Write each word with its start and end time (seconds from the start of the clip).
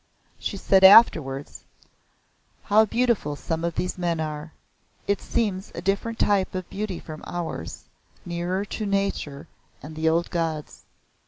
She 0.39 0.57
said 0.57 0.83
afterwards; 0.83 1.63
"How 2.63 2.85
beautiful 2.85 3.35
some 3.35 3.63
of 3.63 3.75
these 3.75 3.99
men 3.99 4.19
are. 4.19 4.51
It 5.05 5.21
seems 5.21 5.71
a 5.75 5.81
different 5.83 6.17
type 6.17 6.55
of 6.55 6.67
beauty 6.71 6.97
from 6.97 7.23
ours, 7.27 7.83
nearer 8.25 8.65
to 8.65 8.87
nature 8.87 9.47
and 9.83 9.95
the 9.95 10.09
old 10.09 10.31
gods. 10.31 10.85